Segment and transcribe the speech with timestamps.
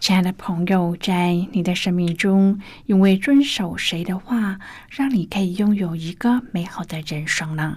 [0.00, 7.76] 亲爱的朋友，在你的生命中，因为遵守谁的话，让你可以拥有一个美好的人生呢？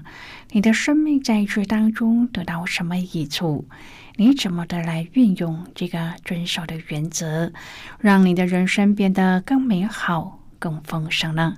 [0.52, 3.68] 你的生命在这当中得到什么益处？
[4.16, 7.52] 你怎么的来运用这个遵守的原则，
[8.00, 11.58] 让你的人生变得更美好、更丰盛呢？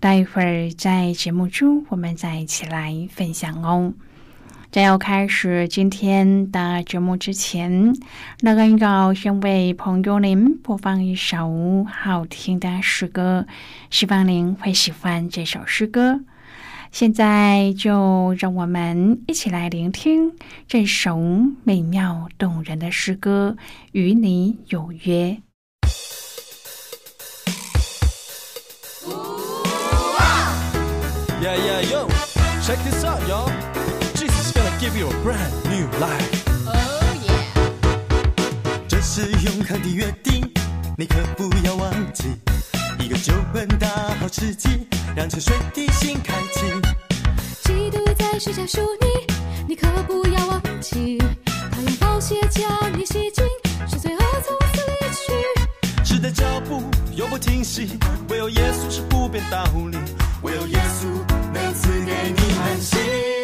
[0.00, 3.94] 待会儿在节目中，我们再一起来分享哦。
[4.72, 7.94] 在要开始今天的节目之前，
[8.40, 13.46] 那个要先为朋友您播放一首好听的诗歌，
[13.90, 16.20] 希望您会喜欢这首诗歌。
[16.90, 20.32] 现在就让我们一起来聆听
[20.66, 21.18] 这首
[21.64, 23.56] 美妙动人的诗歌
[23.92, 25.36] 《与你有约》。
[31.42, 32.08] Yeah, yeah, yo,
[32.62, 33.61] check this out, y'all.
[35.02, 36.44] Give you a brand new life.
[36.66, 36.72] Oh
[37.26, 37.42] yeah.
[38.88, 40.48] 这是永恒的约定，
[40.96, 42.24] 你可不要忘记。
[42.98, 43.88] 一个酒本大
[44.20, 44.86] 好吃鸡，
[45.16, 46.60] 让沉睡的心开启。
[47.64, 49.06] 基督在十架赎你，
[49.68, 51.18] 你可不要忘记。
[51.46, 52.64] 他用宝血将
[52.96, 53.44] 你洗净，
[53.88, 56.14] 使罪恶从此离去。
[56.14, 56.82] 时的脚步
[57.16, 57.98] 永不停息，
[58.28, 59.98] 唯有耶稣是不变道理，
[60.42, 61.06] 唯有耶稣
[61.52, 63.41] 能赐给你安息。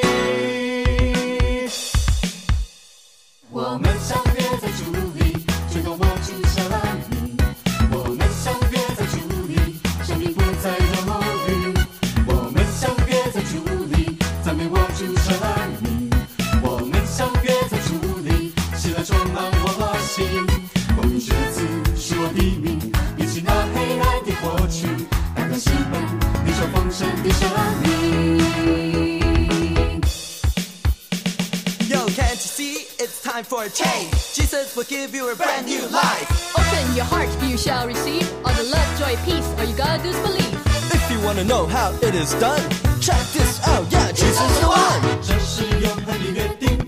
[33.68, 34.12] a change.
[34.34, 36.28] Jesus will give you a brand new life.
[36.58, 39.46] Open your heart, you shall receive all the love, joy, peace.
[39.59, 40.59] All you gotta do is believe.
[40.91, 42.62] If you wanna know how it is done,
[43.00, 43.86] check this out.
[43.91, 45.02] Yeah, Jesus is the one.
[45.22, 46.80] 这是永恒的约定，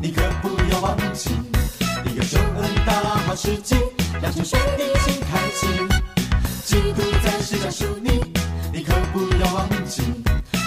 [0.00, 1.30] 你可不要忘记。
[2.04, 2.92] 你有救恩大
[3.26, 3.76] 好时机，
[4.20, 5.66] 让沉睡的心开启。
[6.64, 8.22] 基督在世上属你，
[8.72, 10.02] 你可不要忘记。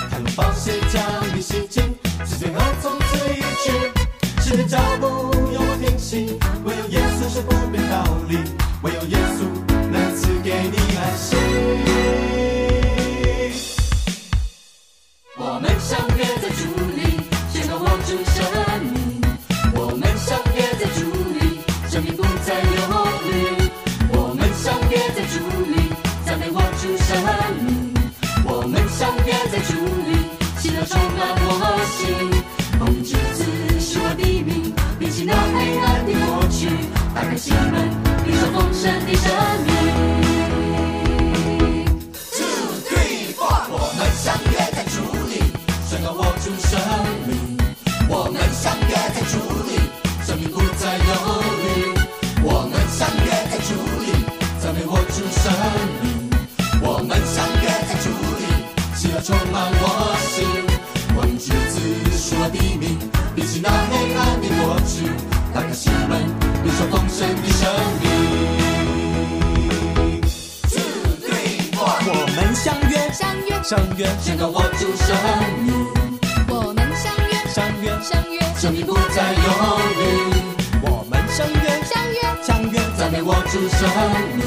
[0.09, 1.01] 他用宝血将
[1.35, 1.95] 你洗净，
[2.25, 3.91] 是罪恶从此离去。
[4.41, 5.07] 时的脚步
[6.12, 8.37] 唯有耶稣是不变道理，
[8.82, 9.44] 唯有耶稣
[9.93, 11.37] 能赐给你安息。
[15.38, 16.66] 我们相约在主
[16.97, 17.21] 里，
[17.53, 18.43] 宣告握住生
[18.82, 19.22] 命。
[19.72, 21.06] 我们相约在主
[21.38, 22.66] 里，生命不再犹
[23.28, 23.71] 豫。
[24.12, 25.38] 我们相约在主
[25.71, 25.92] 里，
[26.27, 27.09] 赞美握住生
[27.62, 27.94] 命。
[28.47, 29.78] 我们相约在主
[30.10, 30.10] 里，
[30.59, 31.48] 喜乐充满我
[31.87, 32.59] 心。
[37.50, 37.76] 打开心门，
[38.24, 39.24] 领受丰盛的生
[39.66, 39.68] 命。
[42.30, 44.94] Two three four，我们相约在主
[45.28, 45.32] 里，
[45.88, 46.70] 宣告握住生
[47.26, 47.40] 命。
[67.20, 67.62] 领受丰盛的生
[68.00, 68.04] 命。
[70.70, 70.80] Two
[71.20, 75.06] three four，我们相约，相约，相约，宣告握住生
[75.64, 75.68] 命。
[78.56, 79.38] 生命不再忧
[79.96, 80.00] 虑。
[80.82, 83.88] 我们相约，相约，相约，赞美我主生
[84.36, 84.44] 命，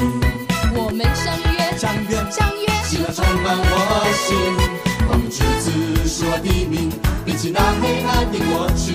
[0.72, 4.36] 我们相约，相约，相约，喜乐充满我心。
[5.08, 5.72] 光明之子
[6.06, 6.92] 是我的名，
[7.24, 8.94] 比起那黑暗的过去，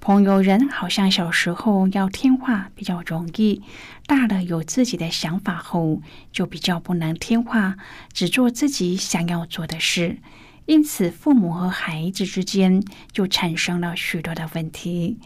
[0.00, 3.62] 朋友，人好像小时候要听话比较容易，
[4.06, 6.00] 大了有自己的想法后，
[6.32, 7.76] 就比较不能听话，
[8.10, 10.16] 只做自己想要做的事。
[10.64, 12.82] 因此，父母和孩子之间
[13.12, 15.18] 就产生了许多的问题。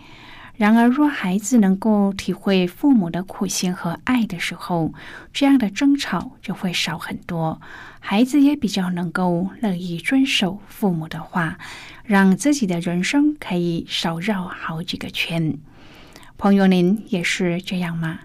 [0.57, 4.95] 然而，若孩子能够体会父母的苦心和爱的时候，
[5.33, 7.61] 这样的争吵就会少很多。
[7.99, 11.59] 孩子也比较能够乐意遵守父母的话，
[12.05, 15.59] 让自己的人生可以少绕好几个圈。
[16.39, 18.21] 朋友，您也是这样吗？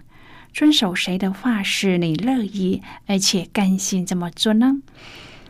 [0.52, 4.76] 遵守谁的话是你乐意而且甘心这么做呢？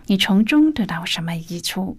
[0.07, 1.99] 你从中得到什么益处？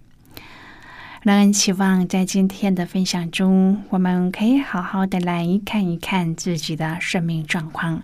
[1.23, 8.01] 让人期望在今天的分享中，我们可以好好的来看一看自己的生命状况，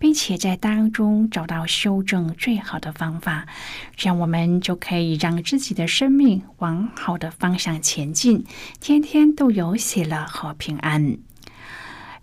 [0.00, 3.46] 并且在当中找到修正最好的方法，
[3.94, 8.44] 这样我们就可以让自己的生命往好的方向前进，
[8.80, 11.18] 天天都有喜乐和平安。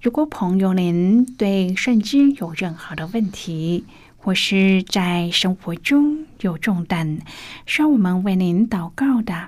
[0.01, 3.85] 如果朋友您对圣经有任何的问题，
[4.17, 7.19] 或是在生活中有重担，
[7.65, 9.47] 需要我们为您祷告的。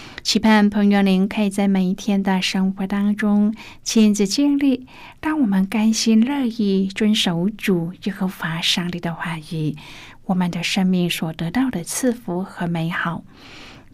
[0.23, 4.85] 期盼朋友您可以在每一天的生活当中亲自经历，
[5.19, 9.75] 当我们甘心乐意遵守主耶和华上帝的话语，
[10.25, 13.23] 我们的生命所得到的赐福和美好。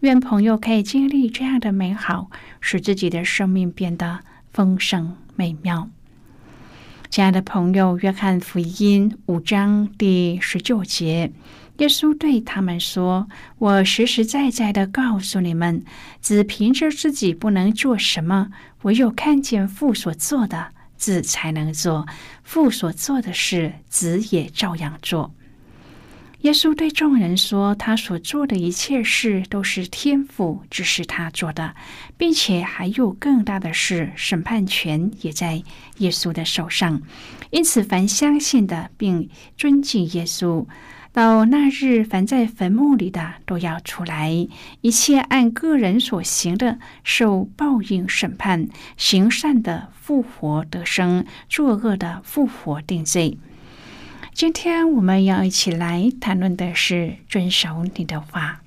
[0.00, 4.20] 愿朋友可以经历这样的美好，使自己的生命变得
[4.52, 5.88] 丰盛美妙。
[7.08, 11.32] 亲爱的朋友，约翰福音五章第十九节。
[11.78, 13.28] 耶稣对他们说
[13.58, 15.84] ：“我实实在在的告诉你们，
[16.20, 18.50] 只凭着自己不能做什么，
[18.82, 22.04] 唯有看见父所做的，子才能做；
[22.42, 25.32] 父所做的事，子也照样做。”
[26.42, 31.76] 耶稣对众人说：“他所做的一切事，都是天父指示他做的，
[32.16, 35.62] 并且还有更大的事，审判权也在
[35.98, 37.00] 耶稣的手上。
[37.50, 40.66] 因此，凡相信的并尊敬耶稣。”
[41.12, 44.46] 到那日，凡在坟墓里的都要出来，
[44.82, 53.38] 一切按个人所行的受报应审判，行善的复活得生，作恶的复活定罪。
[54.32, 58.60] 今天我们要一起来谈论的是遵守你的话，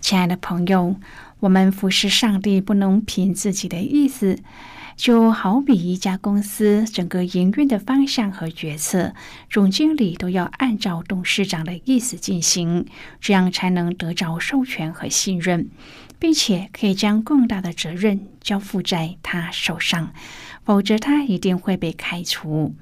[0.00, 0.94] 亲爱的朋友，
[1.40, 4.38] 我们服侍上帝不能凭自己的意思。
[4.98, 9.14] 就好比一家公司整个营运的方向和决策，
[9.48, 12.84] 总经理都要按照董事长的意思进行，
[13.20, 15.70] 这样才能得着授权和信任，
[16.18, 20.12] 并且可以将更大的责任交付在他手上，
[20.64, 22.74] 否则他一定会被开除。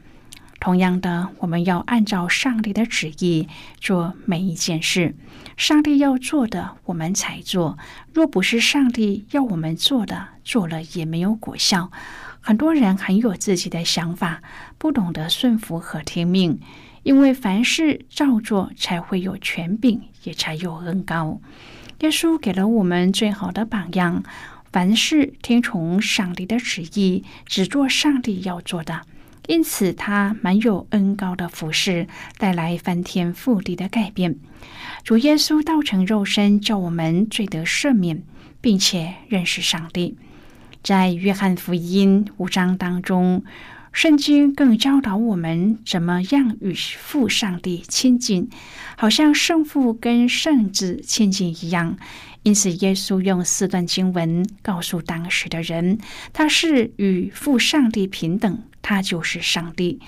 [0.59, 3.47] 同样的，我们要按照上帝的旨意
[3.79, 5.15] 做每一件事。
[5.57, 7.79] 上帝要做的，我们才做；
[8.13, 11.91] 若不是上帝要我们做的，做了也没有果效。
[12.41, 14.43] 很多人很有自己的想法，
[14.77, 16.61] 不懂得顺服和听命，
[17.03, 21.41] 因为凡事照做，才会有权柄，也才有恩高。
[22.01, 24.23] 耶稣给了我们最好的榜样：
[24.71, 29.01] 凡事听从上帝的旨意，只做上帝要做的。
[29.47, 32.07] 因此，他蛮有恩高的服饰，
[32.39, 34.37] 带来翻天覆地的改变。
[35.05, 38.23] 主耶稣道成肉身，叫我们罪得赦免，
[38.61, 40.17] 并且认识上帝。
[40.83, 43.45] 在约翰福音五章当中，
[43.93, 48.49] 圣经更教导我们怎么样与父上帝亲近，
[48.97, 51.97] 好像圣父跟圣子亲近一样。
[52.43, 55.99] 因此，耶稣用四段经文告诉当时的人，
[56.33, 59.99] 他是与父上帝平等，他就是上帝。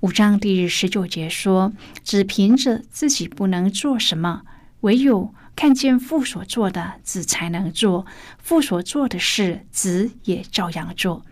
[0.00, 4.44] 五章第十九节说：“只凭着自己不能做什么，
[4.80, 8.06] 唯有看见父所做的，子才能做；
[8.38, 11.22] 父所做的事，子也照样做。”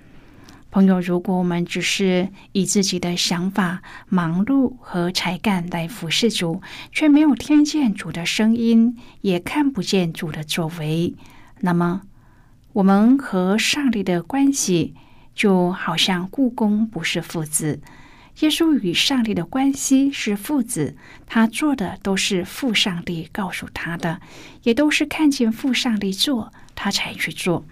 [0.71, 6.61] 朋友，如果我们只是以自己的想法、忙碌和才干来服侍主，
[6.93, 11.15] 却没有听见主的声音，也看不见主的作为，
[11.61, 12.03] 那么
[12.75, 14.95] 我们和上帝的关系
[15.35, 17.81] 就好像故宫不是父子。
[18.41, 20.97] 耶稣与上帝的关系是父子，
[21.27, 24.21] 他做的都是父上帝告诉他的，
[24.62, 27.67] 也都是看见父上帝做，他才去做。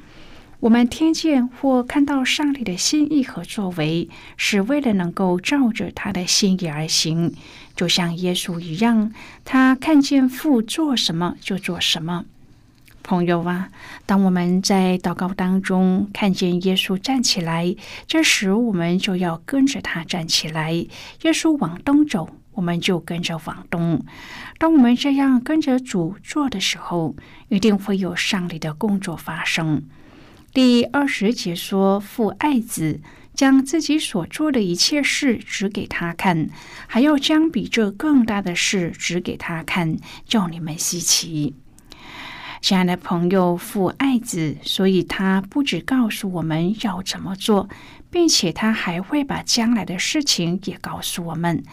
[0.61, 7.35] 我们听见或看到上帝的心意和作为，是为了能够照着他的心意而行，
[7.75, 9.11] 就像耶稣一样，
[9.47, 12.26] 他看见父做什么就做什么。
[13.02, 13.69] 朋友啊，
[14.07, 17.75] 当我们在祷告当中看见耶稣站起来，
[18.07, 20.73] 这时我们就要跟着他站起来。
[20.73, 24.04] 耶稣往东走，我们就跟着往东。
[24.59, 27.16] 当我们这样跟着主做的时候，
[27.49, 29.83] 一定会有上帝的工作发生。
[30.52, 33.00] 第二十节说：“父爱子，
[33.35, 36.50] 将自己所做的一切事指给他看，
[36.87, 41.54] 还要将比这更大的事指给他看，叫你们稀奇。”
[42.61, 47.69] 亲爱的朋友，父爱子，所以他不止告诉我们要怎么做，
[48.11, 51.64] 并且他还会把将来的事情也告诉我们。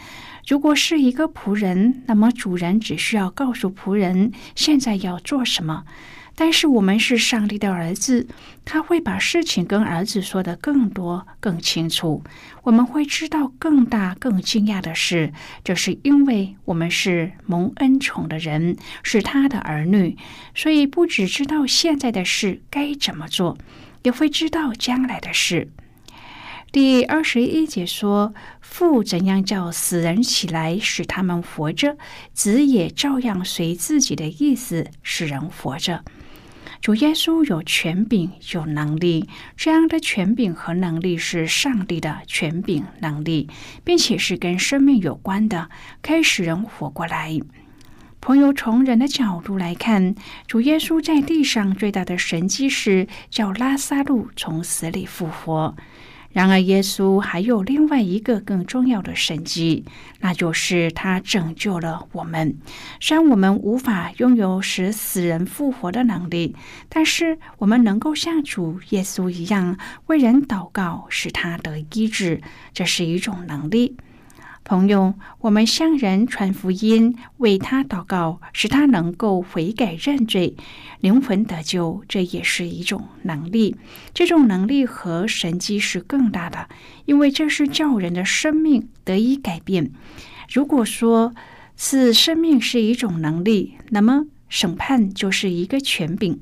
[0.46, 5.84] 如果是一个仆人，那么主人只需要告诉仆人现在要做什么。
[6.40, 8.28] 但是我们是上帝的儿子，
[8.64, 12.22] 他会把事情跟儿子说的更多、更清楚。
[12.62, 15.32] 我们会知道更大、更惊讶的事，
[15.64, 20.16] 这是因为我们是蒙恩宠的人，是他的儿女，
[20.54, 23.58] 所以不只知道现在的事该怎么做，
[24.04, 25.72] 也会知道将来的事。
[26.70, 31.96] 第二十一节说：“父怎样叫死人起来，使他们活着，
[32.32, 36.04] 子也照样随自己的意思使人活着。”
[36.80, 43.48] 主耶稣有权柄、有能力，这样的权柄和能力是上帝的权柄、能力，
[43.84, 45.68] 并且是跟生命有关的，
[46.00, 47.38] 可以使人活过来。
[48.20, 50.14] 朋友，从人的角度来看，
[50.46, 55.76] 主耶稣在地上最大的神迹是叫拉萨路从死里复活。
[56.38, 59.84] 然而，耶稣还有另外一个更重要的神迹，
[60.20, 62.56] 那就是他拯救了我们。
[63.00, 66.54] 虽然我们无法拥有使死人复活的能力，
[66.88, 69.76] 但是我们能够像主耶稣一样
[70.06, 72.40] 为人祷告，使他得医治，
[72.72, 73.96] 这是一种能力。
[74.68, 80.56] 朋友，我们向人传福音，为他祷告，使他能够悔改认罪，
[81.00, 83.76] 灵魂得救，这也是一种能力。
[84.12, 86.68] 这种能力和神迹是更大的，
[87.06, 89.90] 因为这是叫人的生命得以改变。
[90.52, 91.32] 如果说
[91.74, 96.38] 是生命是一种能力，那么审判就是一个权柄。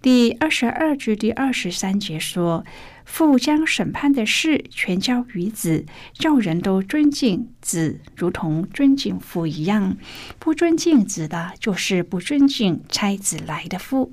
[0.00, 2.64] 第二十二至第二十三节说。
[3.10, 9.96] 父将审判的事全交于子，叫人都尊敬子，如同尊敬父一样。
[10.38, 14.12] 不尊敬子的，就是不尊敬差子来的父。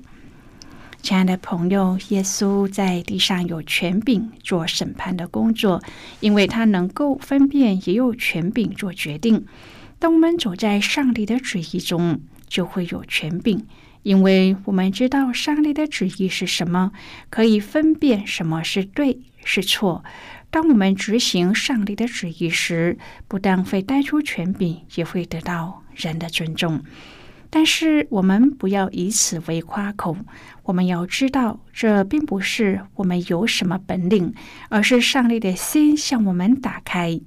[1.02, 5.80] 亲爱的朋友，耶稣在地上有权柄做审判的工作，
[6.20, 9.44] 因为他能够分辨，也有权柄做决定。
[10.00, 13.66] 当我们走在上帝的旨意中，就会有权柄。
[14.06, 16.92] 因为我们知道上帝的旨意是什么，
[17.28, 20.04] 可以分辨什么是对是错。
[20.48, 26.84] 当我们执行上帝的旨意时，不但会带出权柄，也会得到人的尊重。
[27.50, 30.16] 但是我们不要以此为夸口，
[30.62, 34.32] 我们要知道，这并不是我们有什么本领，
[34.68, 37.20] 而是上帝的心向我们打开。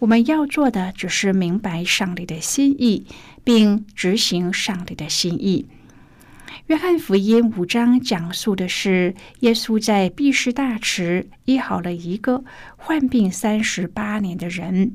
[0.00, 3.06] 我们要做的只是明白上帝的心意，
[3.42, 5.66] 并执行上帝的心意。
[6.68, 12.44] 约翰福音五章讲述的是耶稣在毕士大池医好了一个
[12.76, 14.94] 患病三十八年的人。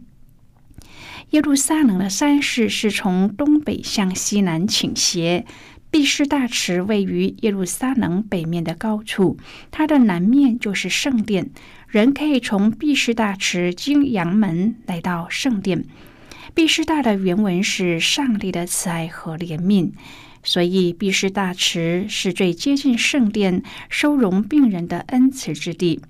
[1.31, 5.47] 耶路撒冷的山势是从东北向西南倾斜，
[5.89, 9.39] 毕士大池位于耶路撒冷北面的高处，
[9.71, 11.49] 它的南面就是圣殿，
[11.87, 15.83] 人可以从毕士大池经阳门来到圣殿。
[16.53, 19.93] 毕士大的原文是上帝的慈爱和怜悯。
[20.43, 26.01] 所以，毕士大池是最接近圣殿、收容病人的恩慈之地。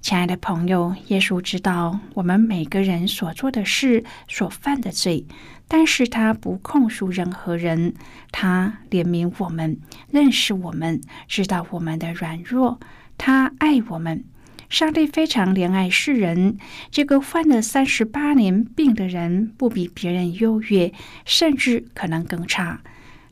[0.00, 5.24] 亲爱的朋友，耶稣知道我们每个人所做的事、所犯的罪，
[5.66, 7.94] 但是他不控诉任何人，
[8.30, 9.78] 他怜悯我们，
[10.10, 12.78] 认识我们，知道我们的软弱，
[13.16, 14.24] 他爱我们。
[14.68, 16.58] 上帝非常怜爱世人。
[16.90, 20.92] 这个患了三十八年病的人，不比别人优越，
[21.24, 22.82] 甚至可能更差。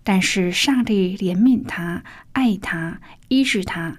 [0.03, 3.99] 但是上帝怜悯他，爱他，医治他。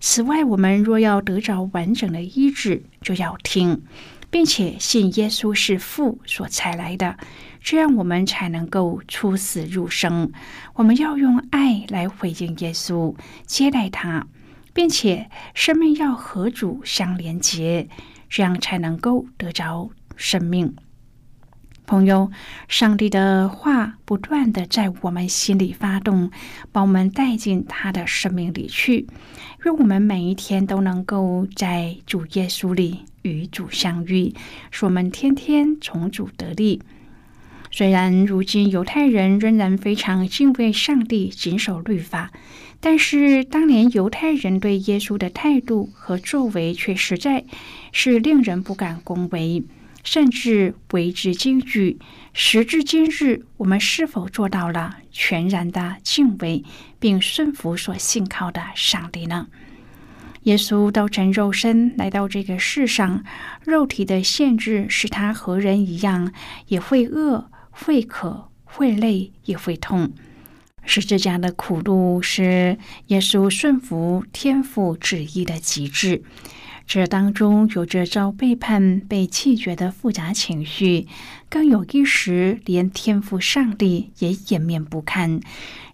[0.00, 3.82] 此外，我们若要得着完整的医治，就要听，
[4.30, 7.16] 并且信耶稣是父所差来的，
[7.60, 10.30] 这样我们才能够出死入生。
[10.74, 13.14] 我们要用爱来回应耶稣，
[13.46, 14.26] 接待他。
[14.74, 17.88] 并且生命要和主相连接，
[18.28, 20.76] 这样才能够得着生命。
[21.88, 22.30] 朋友，
[22.68, 26.30] 上帝的话不断的在我们心里发动，
[26.70, 29.06] 把我们带进他的生命里去，
[29.64, 34.34] 愿我们每一天都能够在主耶稣里与主相遇，
[34.70, 36.82] 使我们天天从主得力。
[37.70, 42.30] 虽然如今犹太人仍然非常敬畏上帝、谨守律法，
[42.80, 47.46] 但是当年犹太人对耶稣的态度和作为却实在
[47.92, 49.64] 是令人不敢恭维，
[50.02, 51.98] 甚至为之惊惧。
[52.32, 56.64] 时至今日，我们是否做到了全然的敬畏
[56.98, 59.48] 并顺服所信靠的上帝呢？
[60.44, 63.22] 耶稣道成肉身来到这个世上，
[63.64, 66.32] 肉体的限制使他和人一样，
[66.68, 67.50] 也会饿。
[67.70, 70.12] 会渴，会累，也会痛。
[70.84, 72.76] 十字架的苦路是
[73.06, 76.24] 耶稣顺服天父旨意的极致。
[76.88, 81.06] 这当中有着遭背叛、被弃绝的复杂情绪，
[81.50, 85.38] 更有一时连天赋上帝也掩面不看。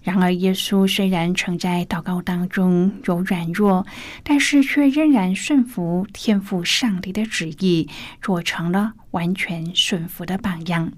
[0.05, 3.85] 然而，耶稣虽然曾在祷告当中有软弱，
[4.23, 7.89] 但是却仍然顺服天赋上帝的旨意，
[8.23, 10.93] 做成了完全顺服的榜样。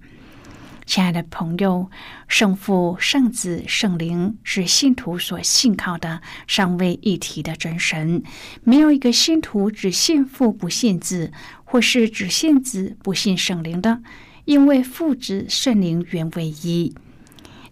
[0.86, 1.90] 亲爱的朋友，
[2.28, 8.22] 圣父、圣子、圣灵是信徒所信靠的三位一体的真神。
[8.62, 11.32] 没有一个信徒只信父不信子，
[11.64, 14.00] 或是只信子不信圣灵的，
[14.44, 16.94] 因为父子圣灵原为一。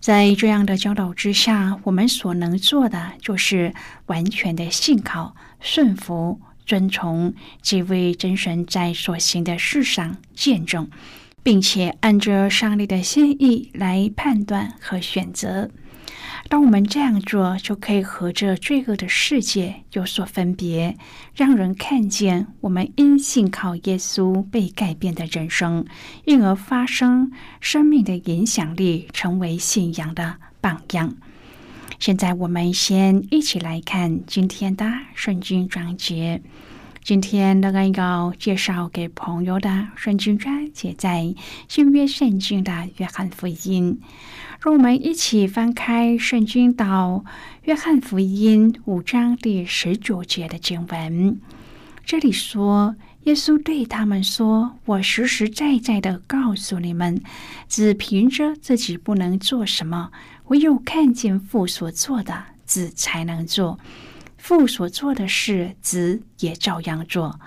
[0.01, 3.73] 在这样的教导之下，我们所能做的就是
[4.07, 10.91] 完全的信靠、顺服、遵从这位真神在所行的事上见证。
[11.45, 15.71] 并且按着上帝的心意来判断和选择。
[16.49, 20.97] 当我们这样做，就可以和这罪恶的世界有所分别，
[21.35, 25.87] 让人看见我们因信靠耶稣被改变的人生，
[26.25, 27.31] 因而发生
[27.61, 31.15] 生命的影响力，成为信仰的榜样。
[31.99, 36.43] 现在，我们先一起来看今天的圣经章节。
[37.05, 41.35] 今天乐恩要介绍给朋友的圣经章节在
[41.69, 44.01] 新约圣经的约翰福音，
[44.63, 47.23] 让我们一起翻开圣经到
[47.65, 51.39] 约翰福音五章第十九节的经文。
[52.07, 57.21] 这里说，耶稣对他们说：“我实实在在的告诉你们，
[57.69, 60.11] 只凭着自己不能做什么，
[60.47, 63.79] 唯有看见父所做的，子才能做。”
[64.45, 67.41] 父所做的事，子也照样做。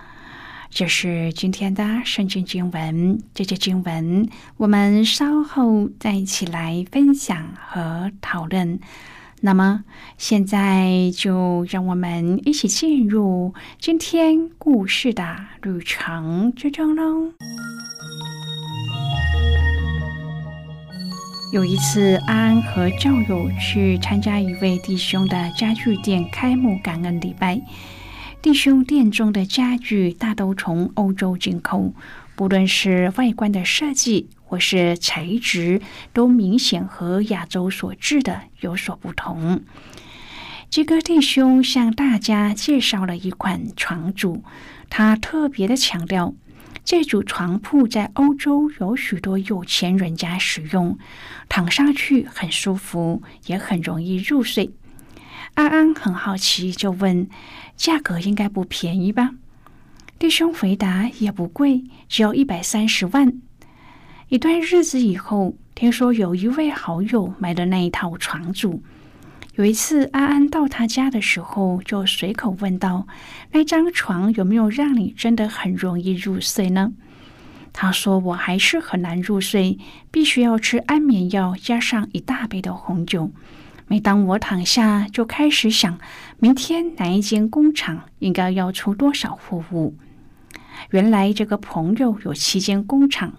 [0.71, 3.21] 这是今天的圣经经文。
[3.35, 8.79] 这些经文，我们稍后再一起来分享和讨论。
[9.41, 9.83] 那么，
[10.17, 17.31] 现在就让我们一起进入今天故事的旅程之中喽。
[21.49, 27.61] 有一次，安安和教友去参加一位弟兄的家具店开幕感恩礼拜。
[28.41, 31.93] 弟兄店中的家具大都从欧洲进口，
[32.35, 35.81] 不论是外观的设计或是材质，
[36.11, 39.61] 都明显和亚洲所制的有所不同。
[40.69, 44.43] 这个弟兄向大家介绍了一款床组，
[44.89, 46.33] 他特别的强调。
[46.87, 50.97] 这组床铺在欧洲有许多有钱人家使用，
[51.49, 54.71] 躺上去很舒服，也很容易入睡。
[55.55, 57.27] 安安很好奇，就问
[57.75, 59.31] ：“价格应该不便宜吧？”
[60.17, 63.33] 弟兄回答：“也不贵，只要一百三十万。”
[64.29, 68.81] 一段日子以后，听说有一位好友买的那一套床组。
[69.57, 73.07] 有一次，安安到他家的时候，就随口问道
[73.53, 76.93] ：“那张床有没有让你真的很容易入睡呢？”
[77.73, 79.79] 他说：“我还是很难入睡，
[80.11, 83.31] 必须要吃安眠药，加上一大杯的红酒。
[83.87, 85.97] 每当我躺下，就开始想，
[86.37, 89.95] 明天哪一间工厂应该要出多少货物。
[90.91, 93.33] 原来这个朋友有七间工厂。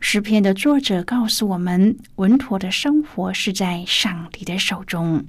[0.00, 5.24] 诗篇的作者告诉我们，稳妥的生活是在上帝的手中。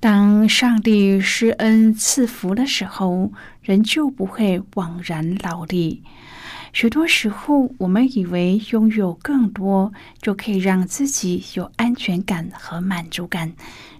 [0.00, 6.02] 当上帝施恩赐福的时候，人就不会枉然劳力。
[6.72, 13.52] 许多时候，我们以为拥有更多就可以让自己有安全感和满足感，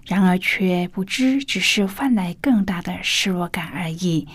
[0.05, 4.27] 然而却不知只是换来更大的失落感而已。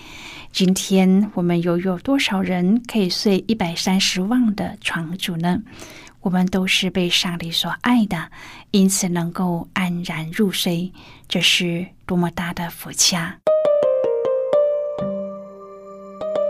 [0.53, 5.63] 今天我们又有多少人可以睡一百三十万的床主呢？
[6.21, 8.31] 我们都是被上帝所爱的，
[8.71, 10.93] 因此能够安然入睡，
[11.29, 13.37] 这是多么大的福气啊！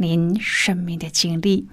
[0.00, 1.68] 您生命的经历。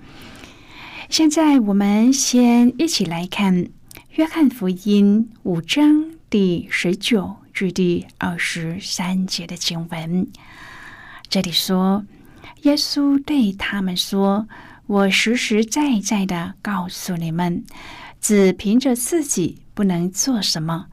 [1.09, 3.55] 现在，我们先一起来看
[4.15, 10.27] 《约翰福音》五章第十九至第二十三节的经文。
[11.29, 12.05] 这里说。
[12.63, 14.47] 耶稣对他们说
[14.87, 17.63] ：“我实实在在的告诉你们，
[18.19, 20.87] 只凭着自己不能做什么，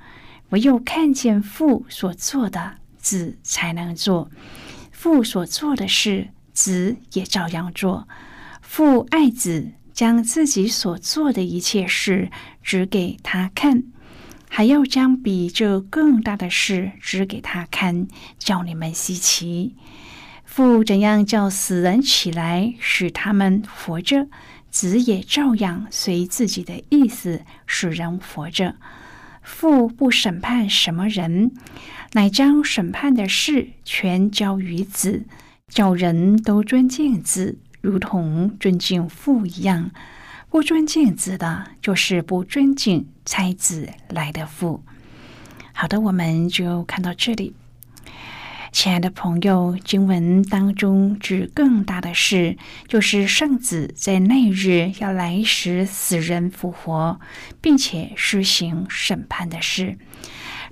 [0.50, 4.30] 唯有看见父所做的，子才能做。
[4.92, 8.08] 父所做的事，子也照样做。
[8.62, 12.30] 父爱子，将自己所做的一切事
[12.62, 13.84] 指给他看，
[14.48, 19.76] 还要将比这更大的事指给他看，叫你们稀奇。”
[20.44, 24.28] 父怎样叫死人起来，使他们活着，
[24.70, 28.76] 子也照样随自己的意思使人活着。
[29.42, 31.50] 父不审判什么人，
[32.12, 35.26] 乃将审判的事全交于子，
[35.72, 39.90] 叫人都尊敬子，如同尊敬父一样。
[40.50, 44.84] 不尊敬子的，就是不尊敬差子来的父。
[45.72, 47.54] 好的，我们就看到这里。
[48.70, 57.20] 亲爱的朋友，经文当中指更大的事，就是圣子在那日要来时死人复活，
[57.60, 59.96] 并且施行审判的事。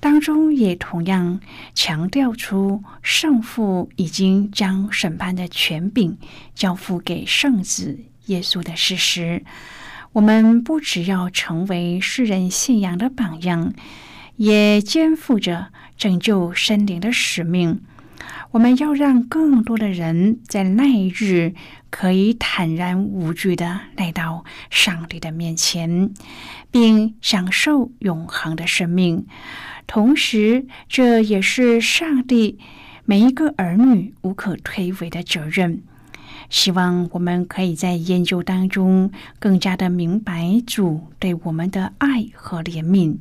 [0.03, 1.39] 当中也同样
[1.77, 6.19] 强调出圣父已经将审判的权柄
[6.57, 9.45] 交付给圣子耶稣的事实。
[10.11, 13.73] 我们不只要成为世人信仰的榜样，
[14.35, 17.81] 也肩负着拯救生灵的使命。
[18.51, 21.55] 我们要让更多的人在那一日
[21.91, 26.13] 可以坦然无惧的来到上帝的面前，
[26.73, 29.27] 并享受永恒的生命。
[29.87, 32.59] 同时，这也是上帝
[33.05, 35.83] 每一个儿女无可推诿的责任。
[36.49, 43.17] 希望我们可以在研究当中更加的明白主对我们的爱和怜悯，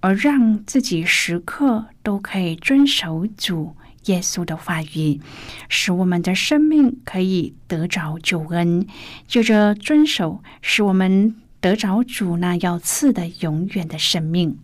[0.00, 3.76] 而让自己时刻都可以遵守主。
[4.06, 5.18] 耶稣的话语，
[5.70, 8.84] 使我们的生命可以得着救恩；
[9.26, 14.58] 就着遵守，使我们得着主那要赐的永远的生命。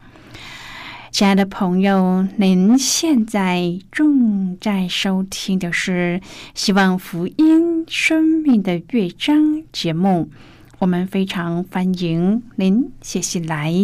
[1.11, 6.20] 亲爱的朋友，您现在正在收听的是
[6.55, 9.37] 《希望福音生命的乐章》
[9.73, 10.31] 节目。
[10.79, 13.75] 我们非常欢迎您写信来，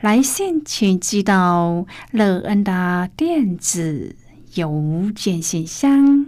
[0.00, 4.14] 来信请寄到乐恩的电子。
[4.54, 6.26] 邮件信箱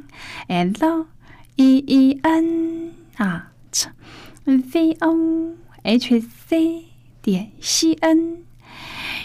[0.48, 1.06] ：l
[1.56, 3.52] e e n 啊
[4.44, 6.84] ，v o h c
[7.22, 8.47] 点 c n。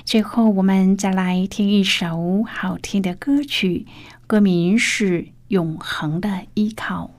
[0.05, 3.87] 最后，我们再来听一首好听的歌曲，
[4.27, 7.09] 歌名是《永恒的依靠》。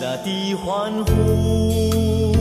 [0.00, 2.34] 的欢呼，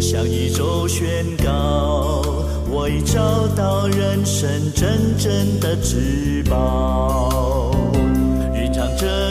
[0.00, 2.22] 向宇宙宣告，
[2.70, 7.33] 我已找到人生真正的至宝。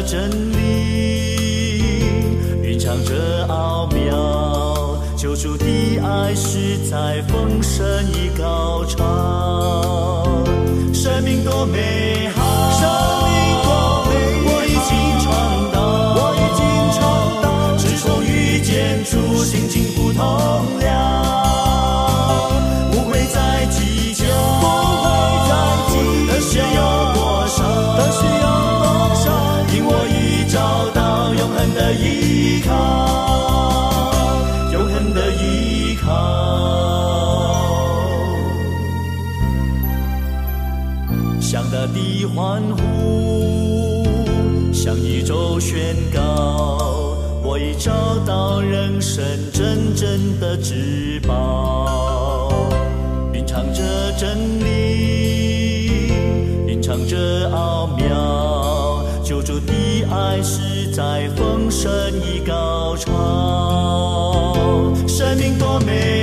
[0.06, 0.58] 真理
[2.62, 5.66] 蕴藏着奥妙，救主的
[6.00, 9.02] 爱是在丰盛已高唱，
[10.94, 12.82] 生命多美好，生
[13.30, 14.12] 命多美
[14.44, 14.92] 好，我已经
[15.24, 15.26] 尝
[15.72, 15.76] 到，
[16.16, 16.62] 我已经
[17.00, 17.02] 尝
[17.42, 17.46] 到，
[17.78, 19.12] 自从遇见主
[19.44, 20.53] 心情不同。
[31.94, 32.74] 依靠，
[34.72, 36.10] 永恒的依靠。
[41.40, 44.04] 向大地欢呼，
[44.74, 47.92] 向宇宙宣告，我已找
[48.26, 52.50] 到人生真正的至宝。
[53.32, 53.84] 品尝着
[54.18, 56.12] 真理，
[56.66, 64.54] 品尝着奥妙，救主的爱是在风丰盛已高潮。
[65.08, 66.23] 生命多美